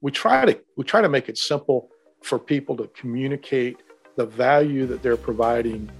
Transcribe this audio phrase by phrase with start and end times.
[0.00, 1.90] we try to we try to make it simple
[2.22, 3.78] for people to communicate
[4.16, 5.90] the value that they're providing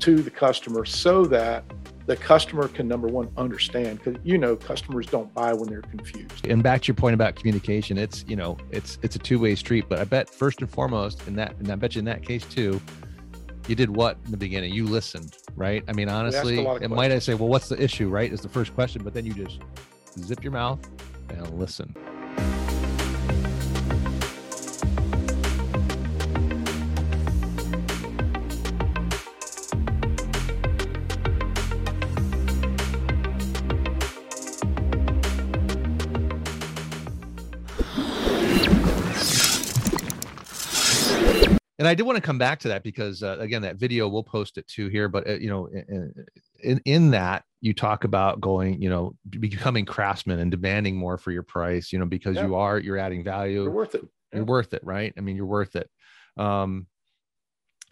[0.00, 1.64] to the customer so that
[2.06, 6.46] the customer can number one understand because you know customers don't buy when they're confused.
[6.46, 9.84] And back to your point about communication it's you know it's it's a two-way street
[9.88, 12.44] but i bet first and foremost in that and i bet you in that case
[12.46, 12.80] too
[13.68, 14.72] you did what in the beginning?
[14.74, 15.84] You listened right?
[15.86, 18.08] I mean honestly it might i say well what's the issue?
[18.08, 18.32] Right?
[18.32, 19.60] Is the first question but then you just
[20.18, 20.80] zip your mouth
[21.28, 21.94] and listen
[41.80, 44.22] and I did want to come back to that because uh, again, that video we'll
[44.22, 45.08] post it too here.
[45.08, 45.66] But uh, you know,
[46.62, 51.32] in in that you talk about going, you know, becoming craftsmen and demanding more for
[51.32, 51.90] your price.
[51.90, 52.46] You know, because yeah.
[52.46, 53.62] you are you're adding value.
[53.62, 54.02] You're worth it.
[54.30, 54.40] Yeah.
[54.40, 55.14] You're worth it, right?
[55.16, 55.88] I mean, you're worth it.
[56.36, 56.86] Um,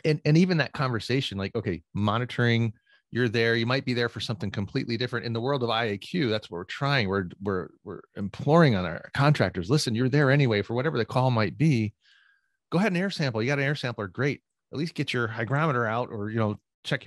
[0.05, 2.75] and and even that conversation, like, okay, monitoring.
[3.11, 3.57] You're there.
[3.57, 6.29] You might be there for something completely different in the world of IAQ.
[6.29, 7.09] That's what we're trying.
[7.09, 9.71] We're we're we're imploring on our contractors.
[9.71, 11.95] Listen, you're there anyway for whatever the call might be
[12.71, 13.43] go ahead and air sample.
[13.43, 14.43] You got an air sampler, great.
[14.73, 17.07] At least get your hygrometer out or, you know, check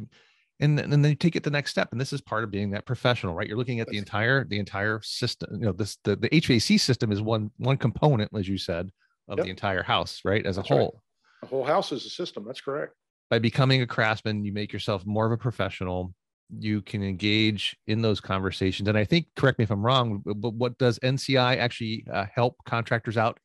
[0.61, 1.89] and then, and then you take it the next step.
[1.91, 3.47] And this is part of being that professional, right?
[3.47, 7.11] You're looking at the entire, the entire system, you know, this, the, the HVAC system
[7.11, 8.91] is one, one component, as you said,
[9.27, 9.45] of yep.
[9.45, 10.45] the entire house, right?
[10.45, 11.01] As a whole.
[11.41, 11.41] Right.
[11.41, 12.45] The whole house is a system.
[12.45, 12.93] That's correct.
[13.31, 16.13] By becoming a craftsman, you make yourself more of a professional.
[16.55, 18.87] You can engage in those conversations.
[18.87, 22.57] And I think, correct me if I'm wrong, but what does NCI actually uh, help
[22.67, 23.39] contractors out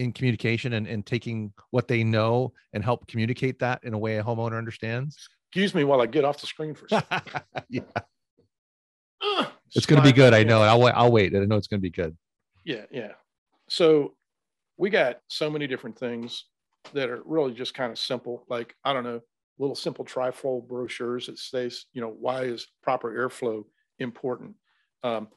[0.00, 4.16] in communication and, and taking what they know and help communicate that in a way
[4.16, 5.28] a homeowner understands?
[5.48, 7.42] Excuse me while I get off the screen for a second.
[7.68, 7.82] yeah.
[9.20, 10.32] Uh, it's going to be good.
[10.32, 10.62] I know.
[10.62, 10.92] I'll wait.
[10.92, 11.36] I'll wait.
[11.36, 12.16] I know it's going to be good.
[12.64, 12.86] Yeah.
[12.90, 13.12] Yeah.
[13.68, 14.14] So
[14.78, 16.46] we got so many different things
[16.94, 18.46] that are really just kind of simple.
[18.48, 19.20] Like, I don't know,
[19.58, 23.64] little simple trifold brochures that says, you know, why is proper airflow
[23.98, 24.54] important?
[25.02, 25.28] Um,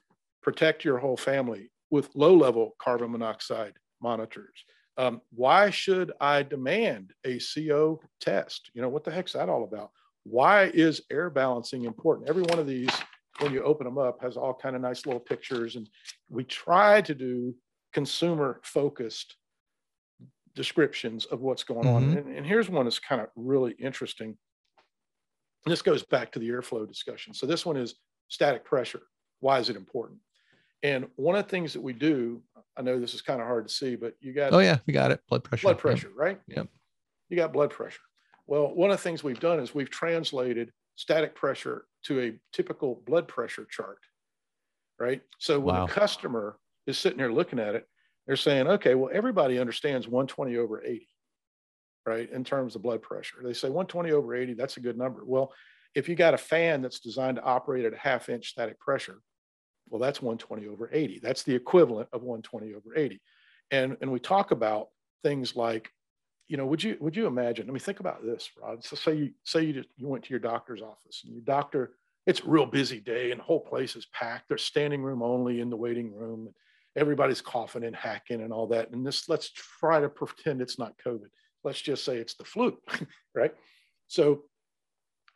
[0.42, 4.66] protect your whole family with low level carbon monoxide monitors.
[4.98, 8.70] Um, why should I demand a CO test?
[8.76, 9.90] You know, what the heck's that all about?
[10.24, 12.30] Why is air balancing important?
[12.30, 12.92] Every one of these,
[13.40, 15.76] when you open them up, has all kind of nice little pictures.
[15.76, 15.90] And
[16.30, 17.56] we try to do
[17.92, 19.36] consumer focused
[20.56, 22.12] descriptions of what's going mm-hmm.
[22.12, 22.18] on.
[22.18, 24.38] And, and here's one that's kind of really interesting.
[25.66, 27.34] And this goes back to the airflow discussion.
[27.34, 27.96] So this one is
[28.28, 29.02] static pressure.
[29.40, 30.20] Why is it important?
[30.84, 32.42] And one of the things that we do,
[32.78, 34.94] I know this is kind of hard to see, but you got oh yeah, we
[34.94, 35.22] got it.
[35.30, 35.68] Blood pressure.
[35.68, 36.18] Blood pressure, yep.
[36.18, 36.42] right?
[36.48, 36.68] Yep.
[37.30, 38.02] You got blood pressure.
[38.48, 43.02] Well, one of the things we've done is we've translated static pressure to a typical
[43.06, 44.00] blood pressure chart,
[45.00, 45.22] right?
[45.40, 45.86] So when wow.
[45.86, 47.88] a customer is sitting there looking at it,
[48.28, 51.08] they're saying, okay, well, everybody understands 120 over 80,
[52.06, 52.32] right?
[52.32, 53.38] In terms of blood pressure.
[53.44, 55.24] They say 120 over 80, that's a good number.
[55.26, 55.54] Well,
[55.96, 59.20] if you got a fan that's designed to operate at a half inch static pressure,
[59.94, 61.20] well, that's 120 over 80.
[61.20, 63.22] That's the equivalent of 120 over 80.
[63.70, 64.88] And, and we talk about
[65.22, 65.92] things like,
[66.48, 67.70] you know, would you would you imagine?
[67.70, 68.84] I mean, think about this, Rod.
[68.84, 71.92] So say you say you just, you went to your doctor's office and your doctor,
[72.26, 74.50] it's a real busy day and the whole place is packed.
[74.50, 76.50] There's standing room only in the waiting room.
[76.96, 78.90] Everybody's coughing and hacking and all that.
[78.90, 81.28] And this, let's try to pretend it's not COVID.
[81.64, 82.80] Let's just say it's the flu,
[83.36, 83.54] right?
[84.08, 84.44] So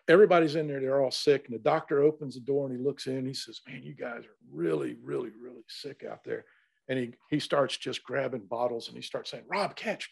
[0.08, 1.46] everybody's in there, they're all sick.
[1.46, 4.24] And the doctor opens the door and he looks in, he says, Man, you guys
[4.24, 6.46] are really, really, really sick out there.
[6.90, 10.10] And he he starts just grabbing bottles and he starts saying, Rob, catch,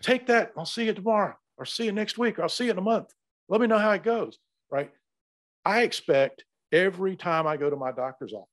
[0.00, 0.52] take that.
[0.56, 2.82] I'll see you tomorrow, or see you next week, or I'll see you in a
[2.82, 3.12] month.
[3.48, 4.38] Let me know how it goes.
[4.70, 4.90] Right.
[5.64, 8.48] I expect every time I go to my doctor's office,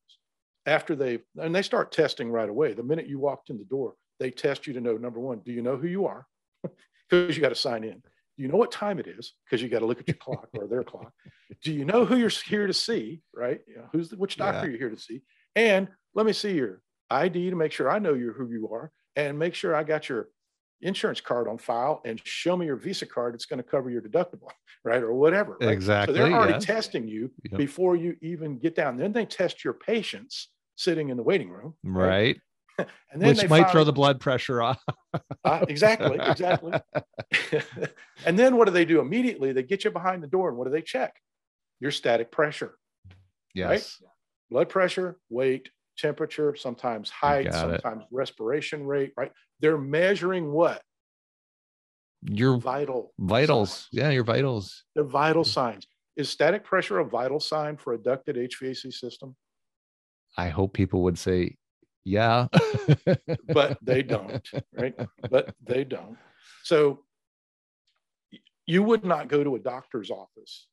[0.66, 2.74] after they and they start testing right away.
[2.74, 5.52] The minute you walked in the door, they test you to know number one, do
[5.52, 6.26] you know who you are?
[7.10, 8.02] Because you got to sign in
[8.38, 9.34] you know what time it is?
[9.46, 11.12] Because you got to look at your clock or their clock.
[11.64, 13.22] Do you know who you're here to see?
[13.36, 13.62] Right?
[13.68, 14.72] You know, who's the, which doctor yeah.
[14.72, 15.22] you're here to see?
[15.56, 18.92] And let me see your ID to make sure I know you're who you are,
[19.16, 20.30] and make sure I got your
[20.82, 23.36] insurance card on file, and show me your Visa card.
[23.36, 24.50] It's going to cover your deductible,
[24.84, 25.58] right, or whatever.
[25.62, 25.72] Right?
[25.72, 26.16] Exactly.
[26.16, 26.60] So they're already yeah.
[26.60, 27.58] testing you yep.
[27.58, 28.98] before you even get down.
[28.98, 31.76] Then they test your patients sitting in the waiting room.
[31.84, 32.08] Right.
[32.08, 32.38] right?
[33.12, 34.84] and then which might throw the blood pressure off.
[35.46, 36.74] uh, exactly, exactly.
[38.26, 39.52] and then what do they do immediately?
[39.52, 41.16] They get you behind the door, and what do they check?
[41.80, 42.76] Your static pressure.
[43.54, 43.70] Yes.
[43.70, 44.10] Right?
[44.50, 48.08] Blood pressure, weight, temperature, sometimes height, sometimes it.
[48.12, 49.14] respiration rate.
[49.18, 49.32] Right?
[49.60, 50.82] They're measuring what?
[52.24, 53.72] Your vital vitals.
[53.72, 53.88] Signs.
[53.92, 54.84] Yeah, your vitals.
[54.94, 55.88] They're vital signs.
[56.18, 59.36] Is static pressure a vital sign for a ducted HVAC system?
[60.38, 61.58] I hope people would say
[62.04, 62.48] yeah.
[63.48, 64.96] but they don't, right?
[65.30, 66.18] But they don't.
[66.64, 67.00] So
[68.66, 70.68] you would not go to a doctor's office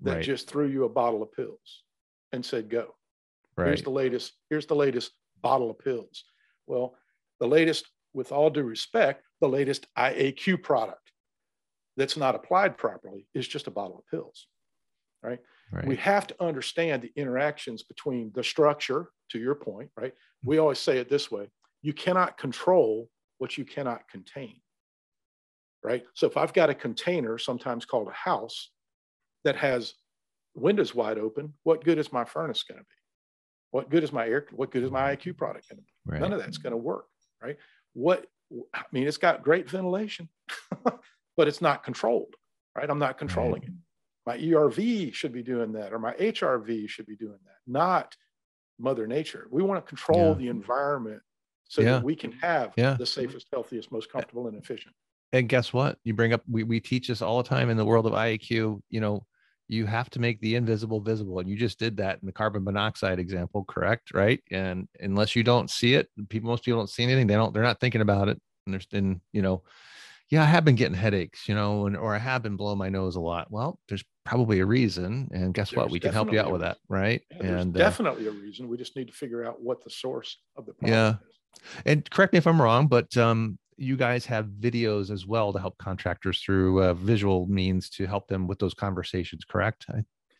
[0.00, 0.24] that right.
[0.24, 1.82] just threw you a bottle of pills
[2.32, 2.94] and said, go.
[3.56, 3.68] Right.
[3.68, 5.12] Here's the latest, here's the latest
[5.42, 6.24] bottle of pills.
[6.66, 6.94] Well,
[7.40, 11.12] the latest, with all due respect, the latest IAQ product
[11.96, 14.46] that's not applied properly is just a bottle of pills.
[15.22, 15.40] Right?
[15.72, 15.86] right?
[15.86, 20.12] We have to understand the interactions between the structure, to your point, right?
[20.12, 20.48] Mm-hmm.
[20.48, 21.48] We always say it this way
[21.82, 23.08] you cannot control
[23.38, 24.60] what you cannot contain.
[25.84, 26.02] Right?
[26.14, 28.70] So if I've got a container, sometimes called a house,
[29.44, 29.94] that has
[30.54, 32.96] windows wide open, what good is my furnace going to be?
[33.70, 34.46] What good is my air?
[34.50, 35.92] What good is my IQ product going to be?
[36.04, 36.20] Right.
[36.20, 37.06] None of that's going to work,
[37.42, 37.56] right?
[37.92, 38.26] What
[38.74, 40.28] I mean, it's got great ventilation,
[40.84, 42.34] but it's not controlled,
[42.74, 42.88] right?
[42.88, 43.70] I'm not controlling right.
[43.70, 43.74] it.
[44.26, 48.16] My ERV should be doing that, or my HRV should be doing that, not
[48.78, 49.48] Mother Nature.
[49.50, 50.34] We want to control yeah.
[50.34, 51.22] the environment
[51.64, 51.92] so yeah.
[51.92, 52.94] that we can have yeah.
[52.94, 54.94] the safest, healthiest, most comfortable, and efficient.
[55.32, 55.98] And guess what?
[56.04, 58.80] You bring up we, we teach this all the time in the world of IAQ,
[58.88, 59.26] you know,
[59.68, 62.64] you have to make the invisible visible and you just did that in the carbon
[62.64, 67.02] monoxide example correct right and unless you don't see it people most people don't see
[67.02, 69.62] anything they don't they're not thinking about it and there's been you know
[70.30, 72.88] yeah i have been getting headaches you know and or i have been blowing my
[72.88, 73.50] nose a lot.
[73.50, 76.60] Well there's probably a reason and guess there's what we can help you out with
[76.60, 77.22] that right?
[77.30, 78.68] Yeah, and uh, definitely uh, a reason.
[78.68, 81.10] We just need to figure out what the source of the problem yeah.
[81.28, 81.72] is.
[81.86, 85.58] and correct me if i'm wrong but um you guys have videos as well to
[85.58, 89.86] help contractors through uh, visual means to help them with those conversations, correct?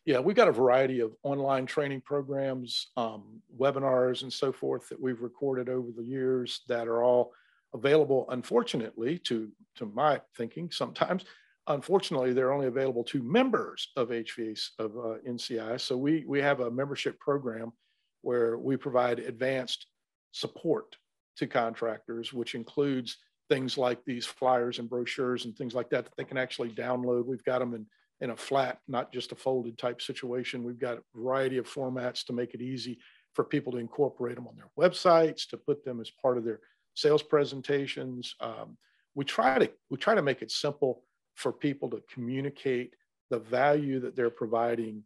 [0.04, 5.00] Yeah, we've got a variety of online training programs, um, webinars, and so forth that
[5.00, 7.32] we've recorded over the years that are all
[7.74, 8.26] available.
[8.30, 11.24] Unfortunately, to to my thinking, sometimes,
[11.66, 15.80] unfortunately, they're only available to members of HVAC of uh, NCI.
[15.80, 17.72] So we we have a membership program
[18.22, 19.86] where we provide advanced
[20.32, 20.96] support
[21.36, 23.18] to contractors, which includes
[23.48, 27.26] things like these flyers and brochures and things like that that they can actually download.
[27.26, 27.86] We've got them in
[28.20, 30.64] in a flat, not just a folded type situation.
[30.64, 32.98] We've got a variety of formats to make it easy
[33.34, 36.60] for people to incorporate them on their websites, to put them as part of their
[36.98, 38.34] sales presentations.
[38.40, 38.76] Um,
[39.14, 41.04] we try to we try to make it simple
[41.34, 42.94] for people to communicate
[43.30, 45.04] the value that they're providing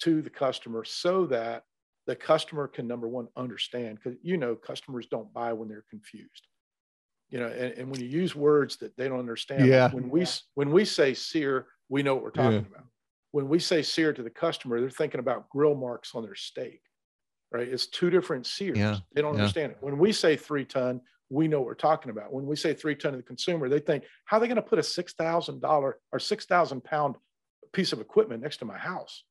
[0.00, 1.64] to the customer so that
[2.06, 6.46] the customer can number one understand because you know customers don't buy when they're confused
[7.28, 9.90] you know and, and when you use words that they don't understand yeah.
[9.90, 10.24] when we
[10.54, 12.76] when we say SEER we know what we're talking yeah.
[12.76, 12.86] about
[13.32, 16.80] when we say SEER to the customer they're thinking about grill marks on their steak
[17.52, 18.98] right it's two different sears yeah.
[19.14, 19.40] they don't yeah.
[19.40, 22.32] understand it when we say three ton we know what we're talking about.
[22.32, 24.62] When we say three ton to the consumer they think how are they going to
[24.62, 27.16] put a $6000 or 6000 pound
[27.72, 29.24] piece of equipment next to my house?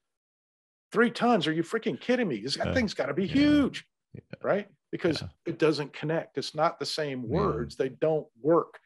[0.92, 1.48] Three tons?
[1.48, 2.42] Are you freaking kidding me?
[2.42, 3.86] That thing's got to be huge
[4.44, 4.68] right?
[4.92, 5.28] Because yeah.
[5.46, 6.38] it doesn't connect.
[6.38, 8.80] It's not the same words, they don't work.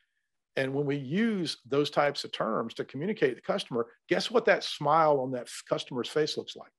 [0.55, 4.63] And when we use those types of terms to communicate the customer, guess what that
[4.63, 6.71] smile on that customer's face looks like?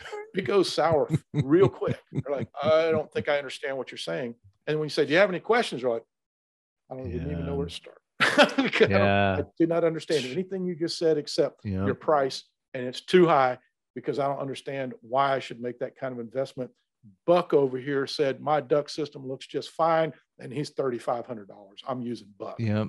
[0.34, 1.98] It goes sour real quick.
[2.12, 4.34] They're like, I don't think I understand what you're saying.
[4.66, 5.82] And when you say, Do you have any questions?
[5.82, 6.04] They're like,
[6.90, 7.22] I don't yeah.
[7.22, 7.98] even know where to start.
[8.90, 9.36] yeah.
[9.38, 11.84] I, I, do not understand anything you just said except yeah.
[11.84, 13.58] your price, and it's too high
[13.94, 16.70] because I don't understand why I should make that kind of investment
[17.26, 21.48] Buck over here said my duct system looks just fine, and he's thirty five hundred
[21.48, 21.82] dollars.
[21.86, 22.56] I'm using Buck.
[22.58, 22.86] Yeah.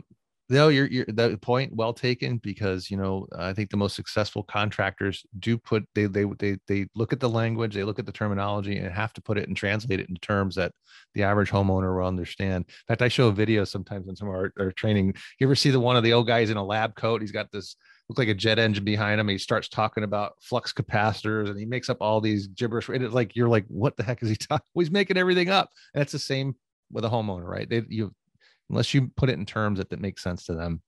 [0.52, 4.42] No, you're, you're that point well taken because you know I think the most successful
[4.42, 8.12] contractors do put they they they they look at the language, they look at the
[8.12, 10.72] terminology, and have to put it and translate it in terms that
[11.14, 12.66] the average homeowner will understand.
[12.68, 15.14] In fact, I show a video sometimes in some of our, our training.
[15.40, 17.22] You ever see the one of the old guys in a lab coat?
[17.22, 17.76] He's got this
[18.10, 19.28] look like a jet engine behind him.
[19.28, 22.90] He starts talking about flux capacitors and he makes up all these gibberish.
[22.90, 24.66] It's like you're like, what the heck is he talking?
[24.74, 25.70] Well, he's making everything up.
[25.94, 26.56] And it's the same
[26.92, 27.70] with a homeowner, right?
[27.70, 28.14] They you
[28.70, 30.82] unless you put it in terms that, that makes sense to them,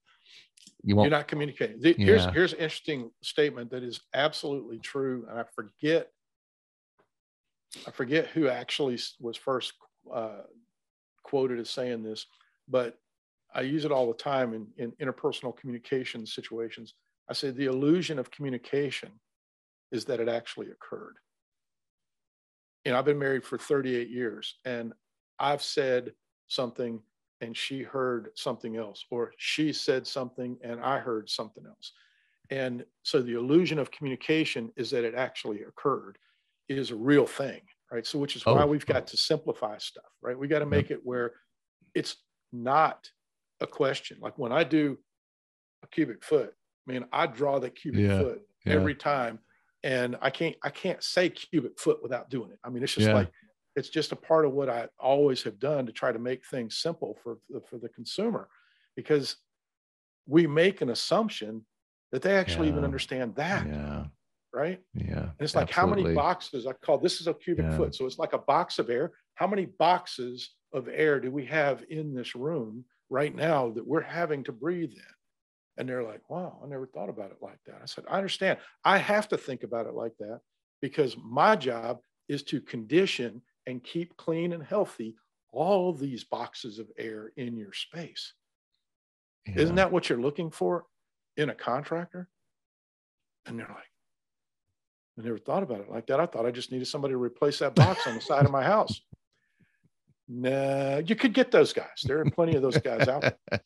[0.82, 1.10] you won't.
[1.10, 1.80] You're not communicating.
[1.82, 2.32] Here's yeah.
[2.32, 6.08] here's an interesting statement that is absolutely true, and I forget.
[7.86, 9.72] I forget who actually was first
[10.12, 10.42] uh,
[11.22, 12.26] quoted as saying this,
[12.68, 12.98] but
[13.54, 16.94] I use it all the time in, in interpersonal communication situations.
[17.30, 19.10] I say the illusion of communication
[19.90, 21.16] is that it actually occurred.
[22.84, 24.92] You know, I've been married for 38 years and
[25.38, 26.12] I've said
[26.48, 27.00] something
[27.42, 31.92] and she heard something else, or she said something and I heard something else.
[32.50, 36.18] And so the illusion of communication is that it actually occurred
[36.68, 38.06] it is a real thing, right?
[38.06, 38.54] So, which is oh.
[38.54, 40.38] why we've got to simplify stuff, right?
[40.38, 41.32] We got to make it where
[41.94, 42.16] it's
[42.52, 43.10] not
[43.60, 44.18] a question.
[44.20, 44.96] Like when I do
[45.82, 46.54] a cubic foot,
[46.88, 48.74] I mean, I draw the cubic yeah, foot yeah.
[48.74, 49.40] every time
[49.84, 52.58] and I can't I can't say cubic foot without doing it.
[52.64, 53.14] I mean, it's just Yeah.
[53.14, 53.32] like
[53.76, 56.76] it's just a part of what I always have done to try to make things
[56.76, 58.48] simple for the, for the consumer,
[58.96, 59.36] because
[60.26, 61.64] we make an assumption
[62.12, 64.04] that they actually even understand that, Yeah.
[64.52, 64.80] right?
[64.94, 65.20] Yeah.
[65.22, 67.76] And it's like how many boxes I call this is a cubic Yeah.
[67.76, 69.12] foot, so it's like a box of air.
[69.34, 74.02] How many boxes of air do we have in this room right now that we're
[74.02, 75.14] having to breathe in?
[75.78, 77.80] And they're like, wow, I never thought about it like that.
[77.82, 78.58] I said, I understand.
[78.84, 80.40] I have to think about it like that
[80.82, 85.16] because my job is to condition and keep clean and healthy
[85.52, 88.32] all these boxes of air in your space.
[89.54, 90.86] Isn't that what you're looking for
[91.36, 92.28] in a contractor?
[93.46, 93.76] And they're like,
[95.18, 96.20] I never thought about it like that.
[96.20, 98.62] I thought I just needed somebody to replace that box on the side of my
[98.62, 99.02] house.
[100.28, 101.88] Nah, you could get those guys.
[102.04, 103.60] There are plenty of those guys out there.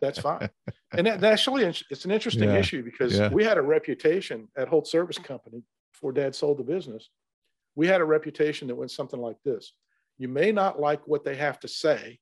[0.00, 0.48] That's fine.
[0.92, 2.58] And that, that actually, it's an interesting Yeah.
[2.58, 3.28] issue because Yeah.
[3.30, 7.08] we had a reputation at Holt Service Company before dad sold the business.
[7.74, 9.72] We had a reputation that went something like this.
[10.18, 12.18] You may not like what they have to say.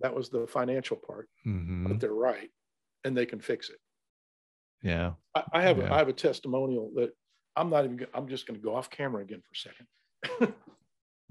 [0.00, 1.88] That was the financial part, Mhm.
[1.88, 2.50] but they're right
[3.04, 3.78] and they can fix it.
[4.82, 5.14] Yeah.
[5.34, 5.94] I, I have, a, Yeah.
[5.94, 7.10] I have a testimonial that
[7.56, 10.54] I'm not even, I'm just going to go off camera again for a second.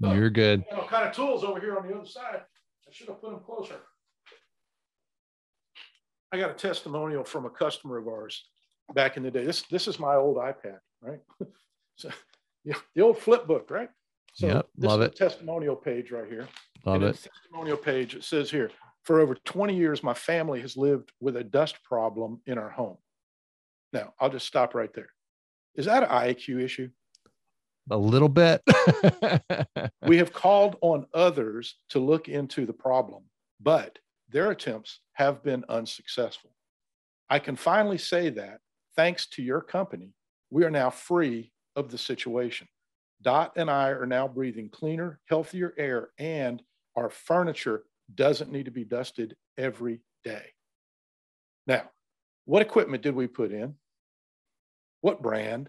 [0.00, 0.64] You're good.
[0.70, 2.42] And all kind of tools over here on the other side.
[2.86, 3.76] I should have put them closer.
[6.32, 8.44] I got a testimonial from a customer of ours
[8.94, 9.44] back in the day.
[9.44, 11.20] This this is my old iPad, right?
[11.96, 12.10] so
[12.68, 13.88] yeah, the old flip book, right?
[14.34, 15.16] So Yep, this love is it.
[15.16, 16.46] testimonial page right here.
[16.84, 17.30] Love and it.
[17.32, 18.70] testimonial page, it says here,
[19.04, 22.98] for over 20 years, my family has lived with a dust problem in our home.
[23.94, 25.08] Now, I'll just stop right there.
[25.76, 26.90] Is that an IAQ issue?
[27.90, 28.60] A little bit.
[30.02, 33.22] we have called on others to look into the problem,
[33.60, 33.98] but
[34.28, 36.50] their attempts have been unsuccessful.
[37.30, 38.58] I can finally say that
[38.94, 40.12] thanks to your company,
[40.50, 42.68] we are now free of the situation.
[43.22, 46.62] Dot and I are now breathing cleaner, healthier air, and
[46.96, 47.84] our furniture
[48.14, 50.52] doesn't need to be dusted every day.
[51.66, 51.90] Now,
[52.44, 53.74] what equipment did we put in?
[55.00, 55.68] What brand?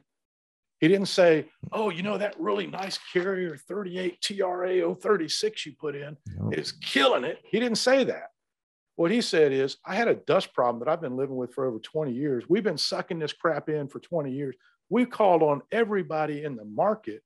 [0.80, 5.96] He didn't say, oh, you know, that really nice Carrier 38 TRA 036 you put
[5.96, 6.16] in
[6.52, 7.40] is killing it.
[7.44, 8.30] He didn't say that.
[9.00, 11.66] What he said is, I had a dust problem that I've been living with for
[11.66, 12.50] over 20 years.
[12.50, 14.58] We've been sucking this crap in for 20 years.
[14.90, 17.24] We called on everybody in the market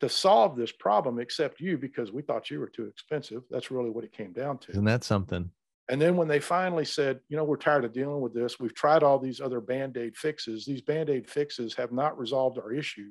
[0.00, 3.44] to solve this problem except you because we thought you were too expensive.
[3.48, 4.72] That's really what it came down to.
[4.72, 5.52] Isn't that something?
[5.88, 8.74] And then when they finally said, you know, we're tired of dealing with this, we've
[8.74, 10.64] tried all these other band aid fixes.
[10.66, 13.10] These band aid fixes have not resolved our issue.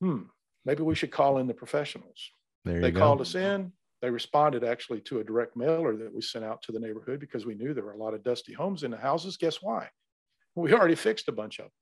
[0.00, 0.22] Hmm,
[0.64, 2.28] maybe we should call in the professionals.
[2.64, 2.98] There They you go.
[2.98, 3.70] called us in.
[4.06, 7.44] They responded actually to a direct mailer that we sent out to the neighborhood because
[7.44, 9.36] we knew there were a lot of dusty homes in the houses.
[9.36, 9.90] Guess why?
[10.54, 11.72] We already fixed a bunch of them,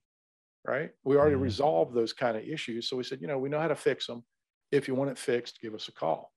[0.67, 0.91] right?
[1.05, 1.43] We already Mhm.
[1.43, 2.89] resolved those kind of issues.
[2.89, 4.25] So we said, you know, we know how to fix them.
[4.73, 6.33] If you want it fixed, give us a call.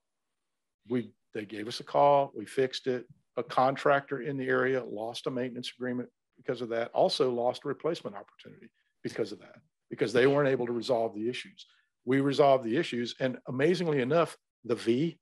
[0.89, 2.33] We they gave us a call.
[2.35, 3.07] We fixed it.
[3.37, 6.91] A contractor in the area lost a maintenance agreement because of that.
[6.91, 8.69] Also lost a replacement opportunity
[9.03, 11.65] because of that, because they weren't able to resolve the issues.
[12.03, 15.21] We resolved the issues, and amazingly enough, the V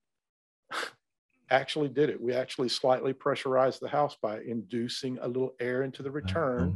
[1.50, 2.22] actually did it.
[2.22, 6.76] We actually slightly pressurized the house by inducing a little air into the return Uh-huh.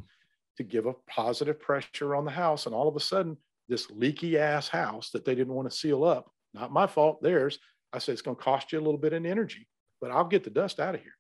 [0.58, 2.66] to give a positive pressure on the house.
[2.66, 6.04] And all of a sudden, this leaky ass house that they didn't want to seal
[6.04, 7.60] up, not my fault, theirs.
[7.94, 9.68] I said, it's going to cost you a little bit in energy,
[10.02, 11.16] but I'll get the dust out of here.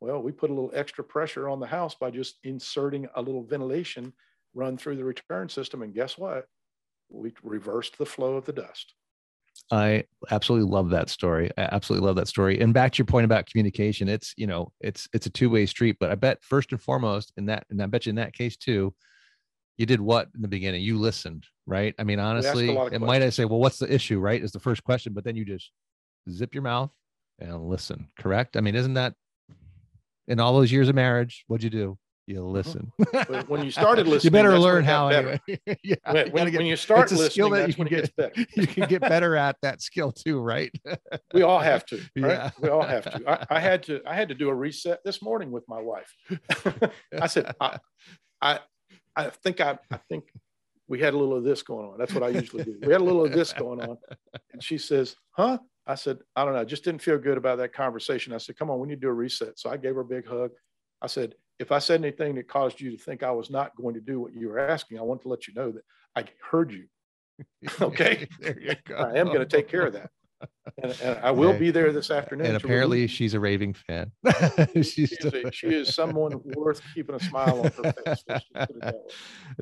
[0.00, 3.42] Well, we put a little extra pressure on the house by just inserting a little
[3.44, 4.12] ventilation
[4.54, 5.82] run through the return system.
[5.82, 6.46] And guess what?
[7.10, 8.94] We reversed the flow of the dust.
[9.70, 11.50] I absolutely love that story.
[11.56, 12.60] I absolutely love that story.
[12.60, 15.96] And back to your point about communication, it's you know, it's it's a two-way street.
[15.98, 18.56] But I bet first and foremost, in that, and I bet you in that case
[18.56, 18.94] too,
[19.76, 20.82] you did what in the beginning?
[20.82, 21.94] You listened, right?
[21.98, 24.42] I mean, honestly, of might I say, well, what's the issue, right?
[24.42, 25.70] Is the first question, but then you just
[26.30, 26.90] zip your mouth
[27.38, 28.56] and listen, correct?
[28.56, 29.14] I mean, isn't that
[30.28, 31.98] in all those years of marriage, what'd you do?
[32.26, 32.52] You mm-hmm.
[32.52, 32.92] listen.
[33.12, 35.40] But when you started listening, you better learn how anyway.
[35.82, 37.88] yeah, When, you when- get- you start it's a skill listening, that that's you when
[37.88, 38.46] can better.
[38.56, 40.70] you can get better at that skill too, right?
[41.34, 42.32] we all have to right?
[42.32, 42.50] Yeah.
[42.60, 43.22] we all have to.
[43.50, 46.12] I, I had to i had to do a reset this morning with my wife.
[47.20, 47.78] I said I,
[48.40, 48.60] I
[49.16, 50.24] i think i i think
[50.88, 51.98] we had a little of this going on.
[51.98, 52.78] That's what i usually do.
[52.82, 53.96] We had a little of this going on.
[54.52, 55.58] And she says huh?
[55.86, 56.60] I said i don't know.
[56.60, 58.32] I just didn't feel good about that conversation.
[58.32, 59.58] I said come on we need to do a reset.
[59.58, 60.50] So i gave her a big hug.
[61.02, 63.94] I said if i said anything that caused you to think i was not going
[63.94, 65.82] to do what you were asking i want to let you know that
[66.16, 66.86] i heard you
[67.80, 68.96] okay there you go.
[68.96, 70.10] i am going to take care of that
[70.82, 72.46] and, and I will be there this afternoon.
[72.46, 74.10] And apparently, she's a raving fan.
[74.74, 78.24] she's she, is a, she is someone worth keeping a smile on her face.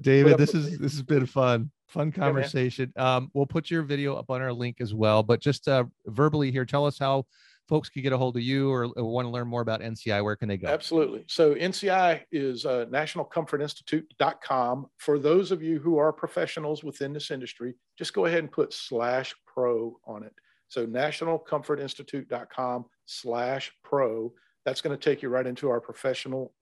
[0.00, 2.92] David, this is this has been fun, fun conversation.
[2.96, 5.22] Yeah, um, we'll put your video up on our link as well.
[5.22, 7.26] But just uh, verbally here, tell us how
[7.72, 10.22] folks can get a hold of you or, or, want to learn more about NCI,
[10.22, 10.68] where can they go?
[10.68, 11.24] Absolutely.
[11.26, 14.86] So NCI is uh, nationalcomfortinstitute.com.
[14.98, 18.74] For those of you who are professionals within this industry, just go ahead and put
[18.74, 20.34] slash pro on it.
[20.68, 24.34] So nationalcomfortinstitute.com slash pro.
[24.66, 26.52] That's going to take you right into our professional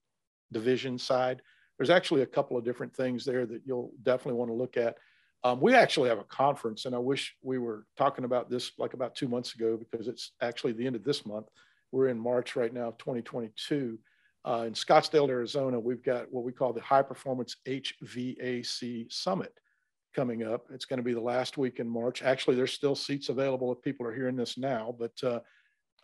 [0.53, 1.41] division side.
[1.77, 4.95] There's actually a couple of different things there that you'll definitely want to look at.
[5.43, 8.93] Um, we actually have a conference, and I wish we were talking about this like
[8.93, 11.47] about two months ago because it's actually the end of this month.
[11.91, 13.97] We're in March right now, 2022.
[14.43, 19.53] Uh, in Scottsdale, Arizona, we've got what we call the High Performance HVAC Summit
[20.15, 20.65] coming up.
[20.71, 22.21] It's going to be the last week in March.
[22.21, 25.39] Actually, there's still seats available if people are hearing this now, but uh,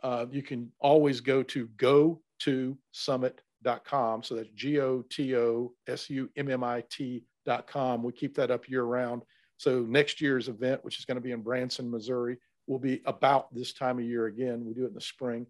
[0.03, 4.23] uh, you can always go to go to summit.com.
[4.23, 6.83] So that's G O T O S U M M I
[7.47, 8.03] T.com.
[8.03, 9.23] We keep that up year round.
[9.57, 12.37] So next year's event, which is going to be in Branson, Missouri,
[12.67, 14.65] will be about this time of year again.
[14.65, 15.47] We do it in the spring.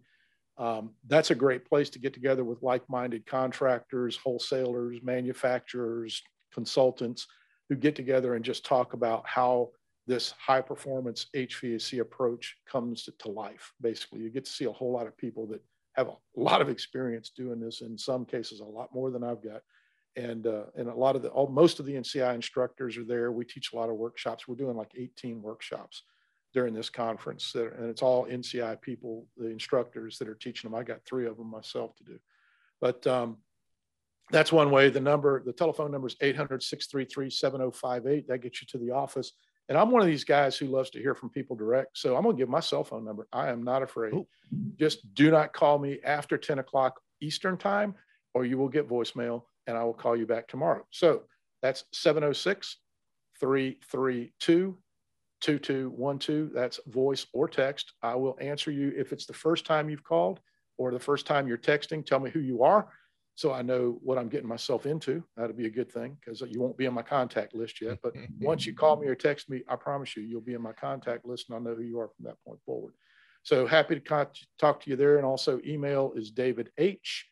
[0.56, 7.26] Um, that's a great place to get together with like-minded contractors, wholesalers, manufacturers, consultants
[7.68, 9.70] who get together and just talk about how
[10.06, 13.72] this high performance HVAC approach comes to life.
[13.80, 15.62] Basically, you get to see a whole lot of people that
[15.94, 17.82] have a lot of experience doing this.
[17.82, 19.60] In some cases, a lot more than I've got.
[20.18, 23.30] And uh, and a lot of the all, most of the NCI instructors are there.
[23.30, 24.48] We teach a lot of workshops.
[24.48, 26.02] We're doing like 18 workshops
[26.52, 30.78] during this conference, and it's all NCI people, the instructors that are teaching them.
[30.78, 32.18] I got three of them myself to do.
[32.80, 33.36] But um,
[34.30, 34.90] that's one way.
[34.90, 38.28] The number, the telephone number is 800 633 7058.
[38.28, 39.32] That gets you to the office.
[39.68, 41.98] And I'm one of these guys who loves to hear from people direct.
[41.98, 43.28] So I'm going to give my cell phone number.
[43.32, 44.14] I am not afraid.
[44.14, 44.26] Ooh.
[44.76, 47.94] Just do not call me after 10 o'clock Eastern time,
[48.34, 50.84] or you will get voicemail and I will call you back tomorrow.
[50.90, 51.22] So
[51.62, 52.78] that's 706
[53.38, 54.76] 332
[55.40, 56.52] 2212.
[56.52, 57.92] That's voice or text.
[58.02, 60.40] I will answer you if it's the first time you've called
[60.78, 62.04] or the first time you're texting.
[62.04, 62.88] Tell me who you are
[63.38, 65.22] so I know what I'm getting myself into.
[65.36, 68.00] That'd be a good thing because you won't be in my contact list yet.
[68.02, 70.72] But once you call me or text me, I promise you, you'll be in my
[70.72, 72.94] contact list and I'll know who you are from that point forward.
[73.44, 75.18] So happy to talk to you there.
[75.18, 77.28] And also, email is David H.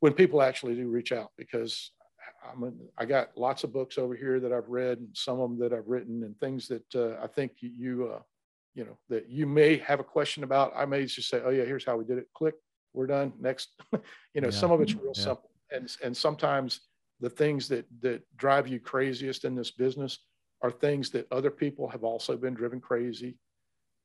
[0.00, 1.90] when people actually do reach out because
[2.50, 5.50] I'm a, I got lots of books over here that I've read, and some of
[5.50, 8.20] them that I've written, and things that uh, I think you, uh,
[8.74, 10.72] you know, that you may have a question about.
[10.76, 12.54] I may just say, "Oh yeah, here's how we did it." Click,
[12.94, 13.32] we're done.
[13.40, 13.70] Next,
[14.34, 14.50] you know, yeah.
[14.50, 15.22] some of it's real yeah.
[15.22, 16.80] simple, and and sometimes
[17.20, 20.18] the things that that drive you craziest in this business
[20.62, 23.36] are things that other people have also been driven crazy,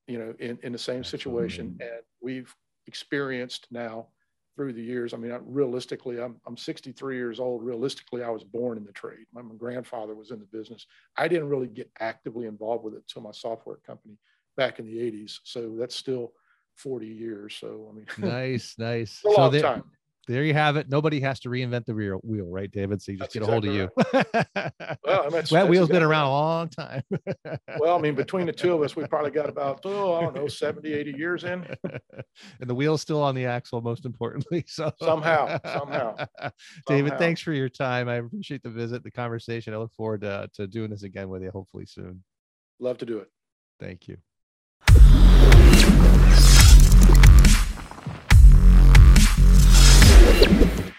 [0.08, 2.54] you know, in in the same situation, and we've
[2.88, 4.08] experienced now
[4.56, 5.14] through the years.
[5.14, 7.64] I mean, realistically, I'm, I'm 63 years old.
[7.64, 9.26] Realistically, I was born in the trade.
[9.34, 10.86] My, my grandfather was in the business.
[11.18, 14.20] I didn't really get actively involved with it until my software company
[14.56, 15.40] back in the 80s.
[15.44, 16.34] So that's still
[16.76, 17.56] 40 years.
[17.56, 19.24] So, I mean, nice, nice.
[19.26, 19.84] a long so time
[20.28, 20.90] there you have it.
[20.90, 23.02] Nobody has to reinvent the rear wheel, right, David?
[23.02, 24.54] So you just that's get a hold exactly of you.
[24.54, 24.98] Right.
[25.04, 26.28] well, that's, that wheel's exactly been around right.
[26.28, 27.04] a long time.
[27.80, 30.36] well, I mean, between the two of us, we probably got about, oh, I don't
[30.36, 31.66] know, 70, 80 years in.
[31.84, 34.64] and the wheel's still on the axle, most importantly.
[34.68, 36.16] So somehow, somehow.
[36.88, 37.18] David, somehow.
[37.18, 38.08] thanks for your time.
[38.10, 39.74] I appreciate the visit, the conversation.
[39.74, 42.24] I look forward to, to doing this again with you, hopefully soon.
[42.80, 43.30] Love to do it.
[43.80, 44.18] Thank you.